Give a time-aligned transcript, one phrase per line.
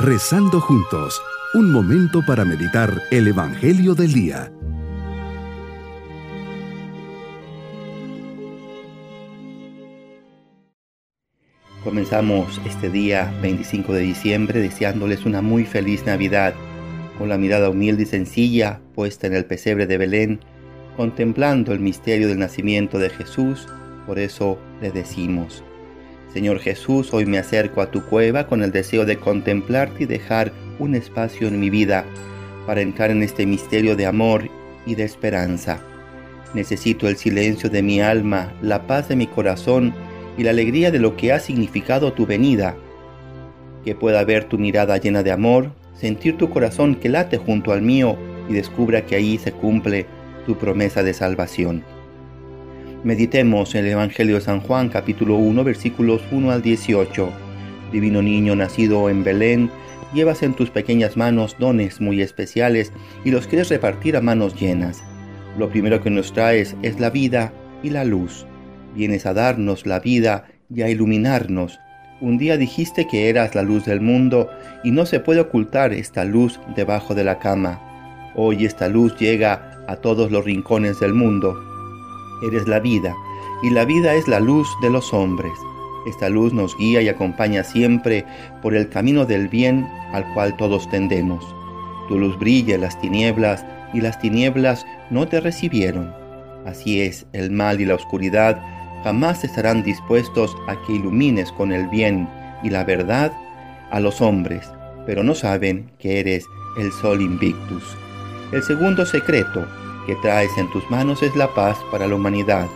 [0.00, 1.20] Rezando juntos,
[1.54, 4.52] un momento para meditar el Evangelio del Día.
[11.82, 16.54] Comenzamos este día 25 de diciembre deseándoles una muy feliz Navidad,
[17.18, 20.38] con la mirada humilde y sencilla puesta en el pesebre de Belén,
[20.96, 23.66] contemplando el misterio del nacimiento de Jesús,
[24.06, 25.64] por eso le decimos,
[26.32, 30.52] Señor Jesús, hoy me acerco a tu cueva con el deseo de contemplarte y dejar
[30.78, 32.04] un espacio en mi vida
[32.66, 34.50] para entrar en este misterio de amor
[34.84, 35.80] y de esperanza.
[36.52, 39.94] Necesito el silencio de mi alma, la paz de mi corazón
[40.36, 42.76] y la alegría de lo que ha significado tu venida.
[43.84, 47.80] Que pueda ver tu mirada llena de amor, sentir tu corazón que late junto al
[47.80, 48.18] mío
[48.50, 50.06] y descubra que ahí se cumple
[50.46, 51.84] tu promesa de salvación.
[53.04, 57.30] Meditemos en el Evangelio de San Juan capítulo 1 versículos 1 al 18.
[57.92, 59.70] Divino niño nacido en Belén,
[60.12, 62.92] llevas en tus pequeñas manos dones muy especiales
[63.24, 65.00] y los quieres repartir a manos llenas.
[65.56, 67.52] Lo primero que nos traes es la vida
[67.84, 68.46] y la luz.
[68.96, 71.78] Vienes a darnos la vida y a iluminarnos.
[72.20, 74.50] Un día dijiste que eras la luz del mundo
[74.82, 77.80] y no se puede ocultar esta luz debajo de la cama.
[78.34, 81.67] Hoy esta luz llega a todos los rincones del mundo
[82.42, 83.14] eres la vida,
[83.62, 85.52] y la vida es la luz de los hombres.
[86.06, 88.24] Esta luz nos guía y acompaña siempre
[88.62, 91.44] por el camino del bien al cual todos tendemos.
[92.08, 96.12] Tu luz brilla en las tinieblas, y las tinieblas no te recibieron.
[96.66, 98.60] Así es, el mal y la oscuridad
[99.04, 102.28] jamás estarán dispuestos a que ilumines con el bien
[102.62, 103.32] y la verdad
[103.90, 104.70] a los hombres,
[105.06, 106.44] pero no saben que eres
[106.78, 107.96] el sol invictus.
[108.52, 109.66] El segundo secreto
[110.08, 112.66] que traes en tus manos es la paz para la humanidad,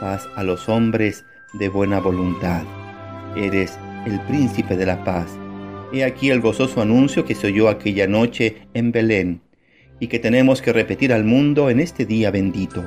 [0.00, 2.62] paz a los hombres de buena voluntad.
[3.36, 5.26] Eres el príncipe de la paz.
[5.92, 9.42] He aquí el gozoso anuncio que se oyó aquella noche en Belén
[10.00, 12.82] y que tenemos que repetir al mundo en este día bendito.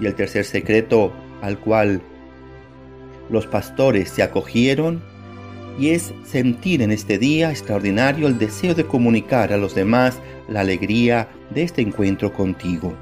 [0.00, 1.10] Y el tercer secreto
[1.40, 2.02] al cual
[3.30, 5.02] los pastores se acogieron
[5.78, 10.18] y es sentir en este día extraordinario el deseo de comunicar a los demás
[10.48, 12.94] la alegría de este encuentro contigo.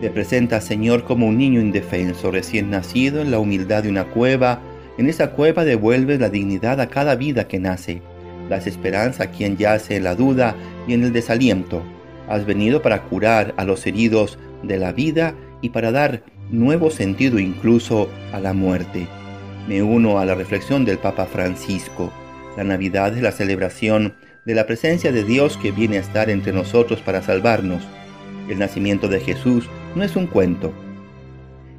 [0.00, 4.60] Te presentas, Señor, como un niño indefenso, recién nacido en la humildad de una cueva.
[4.98, 8.02] En esa cueva devuelves la dignidad a cada vida que nace,
[8.50, 10.54] das esperanza a quien yace en la duda
[10.86, 11.82] y en el desaliento.
[12.28, 17.38] Has venido para curar a los heridos de la vida y para dar nuevo sentido
[17.38, 19.06] incluso a la muerte.
[19.66, 22.12] Me uno a la reflexión del Papa Francisco.
[22.54, 24.14] La Navidad es la celebración
[24.44, 27.82] de la presencia de Dios que viene a estar entre nosotros para salvarnos.
[28.50, 30.74] El nacimiento de Jesús no es un cuento.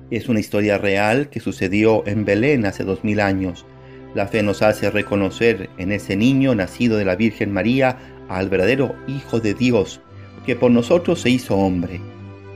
[0.09, 3.67] Es una historia real que sucedió en Belén hace dos mil años.
[4.15, 8.95] La fe nos hace reconocer en ese niño nacido de la Virgen María al verdadero
[9.07, 10.01] Hijo de Dios,
[10.43, 12.01] que por nosotros se hizo hombre.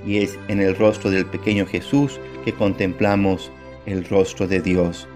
[0.08, 3.52] Y es en el rostro del pequeño Jesús que contemplamos
[3.86, 5.08] el rostro de Dios,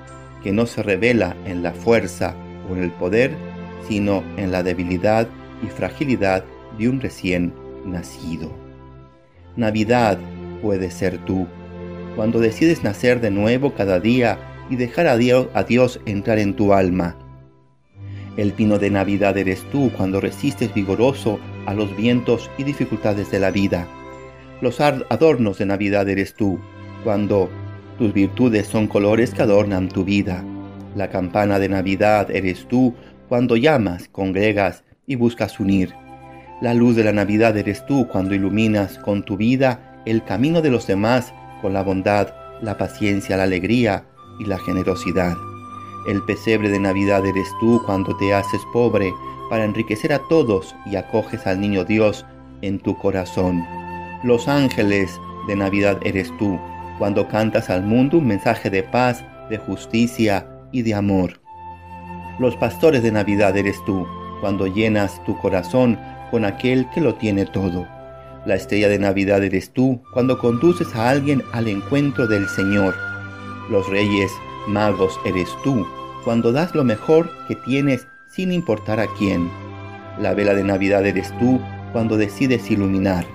[0.44, 2.36] que no se revela en la fuerza
[2.70, 3.32] o en el poder,
[3.88, 5.28] sino en la debilidad
[5.64, 6.44] y fragilidad
[6.78, 7.54] de un recién
[7.86, 8.52] nacido.
[9.56, 10.18] Navidad
[10.62, 11.48] puede ser tú,
[12.16, 14.38] cuando decides nacer de nuevo cada día
[14.70, 17.18] y dejar a Dios, a Dios entrar en tu alma.
[18.38, 23.40] El pino de Navidad eres tú cuando resistes vigoroso a los vientos y dificultades de
[23.40, 23.88] la vida.
[24.62, 26.60] Los adornos de Navidad eres tú
[27.04, 27.50] cuando
[27.98, 30.44] tus virtudes son colores que adornan tu vida.
[30.96, 32.94] La campana de Navidad eres tú
[33.30, 35.94] cuando llamas, congregas y buscas unir.
[36.62, 40.70] La luz de la Navidad eres tú cuando iluminas con tu vida el camino de
[40.70, 44.06] los demás con la bondad, la paciencia, la alegría
[44.40, 45.36] y la generosidad.
[46.08, 49.14] El pesebre de Navidad eres tú cuando te haces pobre
[49.50, 52.26] para enriquecer a todos y acoges al niño Dios
[52.62, 53.66] en tu corazón.
[54.24, 56.60] Los ángeles de Navidad eres tú
[57.04, 61.42] cuando cantas al mundo un mensaje de paz, de justicia y de amor.
[62.40, 64.08] Los pastores de Navidad eres tú,
[64.40, 66.00] cuando llenas tu corazón
[66.32, 67.86] con aquel que lo tiene todo.
[68.46, 72.96] La estrella de Navidad eres tú, cuando conduces a alguien al encuentro del Señor.
[73.70, 74.32] Los reyes
[74.70, 75.86] magos eres tú,
[76.24, 79.52] cuando das lo mejor que tienes sin importar a quién.
[80.20, 81.60] La vela de Navidad eres tú,
[81.92, 83.26] cuando decides iluminar.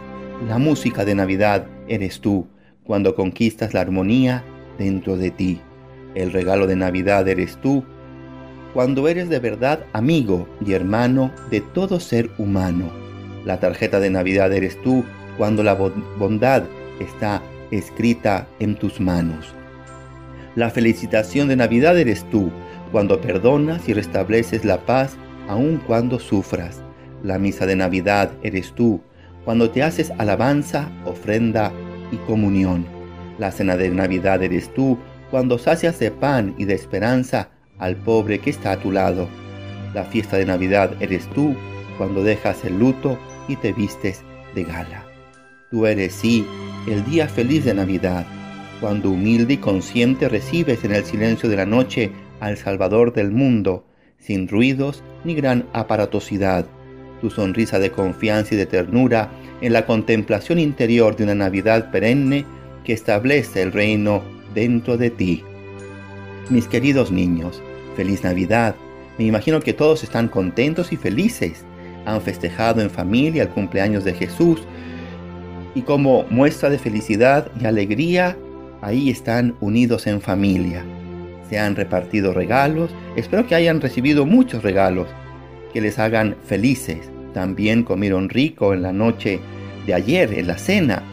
[0.47, 2.49] La música de Navidad eres tú,
[2.89, 4.43] cuando conquistas la armonía
[4.79, 5.61] dentro de ti.
[6.15, 7.85] El regalo de Navidad eres tú,
[8.73, 12.91] cuando eres de verdad amigo y hermano de todo ser humano.
[13.45, 15.05] La tarjeta de Navidad eres tú
[15.37, 16.63] cuando la bondad
[16.99, 19.55] está escrita en tus manos.
[20.57, 22.51] La felicitación de Navidad eres tú
[22.91, 26.81] cuando perdonas y restableces la paz aun cuando sufras.
[27.23, 29.03] La misa de Navidad eres tú,
[29.45, 31.71] cuando te haces alabanza, ofrenda
[32.13, 32.87] y comunión.
[33.39, 34.99] La cena de Navidad eres tú,
[35.31, 39.29] cuando sacias de pan y de esperanza al pobre que está a tu lado.
[39.95, 41.55] La fiesta de Navidad eres tú,
[41.97, 43.19] cuando dejas el luto
[43.49, 44.23] y te vistes
[44.55, 45.05] de gala.
[45.71, 46.47] Tú eres, sí,
[46.87, 48.25] el día feliz de Navidad,
[48.81, 53.85] cuando humilde y consciente recibes en el silencio de la noche al Salvador del mundo,
[54.19, 56.67] sin ruidos ni gran aparatosidad,
[57.21, 62.45] tu sonrisa de confianza y de ternura en la contemplación interior de una Navidad perenne
[62.85, 64.23] que establece el reino
[64.55, 65.43] dentro de ti.
[66.51, 67.63] Mis queridos niños,
[67.97, 68.75] feliz Navidad.
[69.19, 71.65] Me imagino que todos están contentos y felices.
[72.07, 74.63] Han festejado en familia el cumpleaños de Jesús
[75.75, 78.37] y como muestra de felicidad y alegría,
[78.81, 80.85] ahí están unidos en familia.
[81.49, 85.09] Se han repartido regalos, espero que hayan recibido muchos regalos,
[85.73, 87.11] que les hagan felices.
[87.39, 89.39] También comieron rico en la noche
[89.87, 91.05] de ayer, en la cena,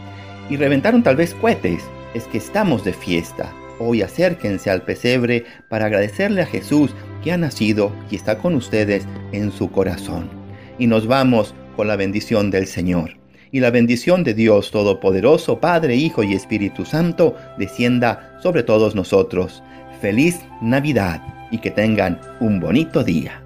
[0.50, 1.84] y reventaron tal vez cohetes.
[2.14, 3.54] Es que estamos de fiesta.
[3.78, 6.90] Hoy acérquense al pesebre para agradecerle a Jesús
[7.22, 10.28] que ha nacido y está con ustedes en su corazón.
[10.80, 13.16] Y nos vamos con la bendición del Señor
[13.52, 19.62] y la bendición de Dios Todopoderoso, Padre, Hijo y Espíritu Santo, descienda sobre todos nosotros.
[20.00, 23.45] Feliz Navidad y que tengan un bonito día.